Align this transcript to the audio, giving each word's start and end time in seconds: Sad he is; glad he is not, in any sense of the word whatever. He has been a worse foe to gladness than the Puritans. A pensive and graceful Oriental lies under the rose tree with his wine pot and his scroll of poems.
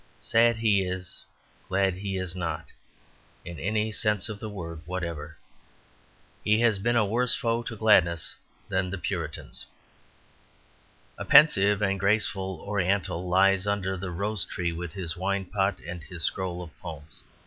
Sad 0.19 0.55
he 0.55 0.83
is; 0.83 1.23
glad 1.69 1.93
he 1.93 2.17
is 2.17 2.35
not, 2.35 2.69
in 3.45 3.59
any 3.59 3.91
sense 3.91 4.29
of 4.29 4.39
the 4.39 4.49
word 4.49 4.81
whatever. 4.87 5.37
He 6.43 6.59
has 6.61 6.79
been 6.79 6.95
a 6.95 7.05
worse 7.05 7.35
foe 7.35 7.61
to 7.61 7.75
gladness 7.75 8.33
than 8.67 8.89
the 8.89 8.97
Puritans. 8.97 9.63
A 11.19 11.23
pensive 11.23 11.83
and 11.83 11.99
graceful 11.99 12.61
Oriental 12.61 13.29
lies 13.29 13.67
under 13.67 13.95
the 13.95 14.09
rose 14.09 14.43
tree 14.43 14.71
with 14.71 14.93
his 14.93 15.15
wine 15.15 15.45
pot 15.45 15.77
and 15.85 16.01
his 16.01 16.23
scroll 16.23 16.63
of 16.63 16.75
poems. 16.79 17.21